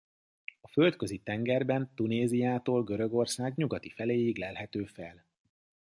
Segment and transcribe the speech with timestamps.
[0.61, 5.25] A Földközi-tengerben Tunéziától Görögország nyugati feléig lelhető fel.